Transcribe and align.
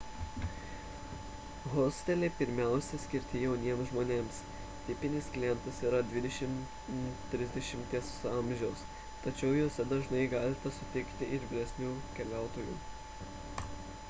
hosteliai 1.73 2.29
pirmiausia 2.37 2.99
skirti 3.01 3.41
jauniems 3.41 3.89
žmonėms– 3.91 4.39
tipinis 4.87 5.27
klientas 5.35 5.81
yra 5.89 5.99
20–30 6.13 7.83
m 7.83 8.33
amžiaus 8.39 8.83
tačiau 9.27 9.53
juose 9.59 9.85
dažnai 9.93 10.23
galite 10.33 10.71
sutikti 10.79 11.29
ir 11.37 11.45
vyresnių 11.53 11.93
keliautojų 12.21 12.79